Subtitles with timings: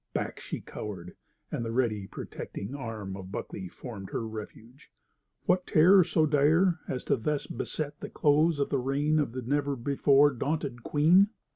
[0.15, 1.15] Back she cowered,
[1.51, 4.91] and the ready, protecting arm of Buckley formed her refuge.
[5.45, 9.43] What terror so dire as to thus beset the close of the reign of the
[9.43, 11.27] never before daunted Queen?